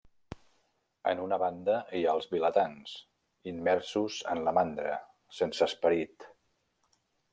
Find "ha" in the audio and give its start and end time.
2.07-2.15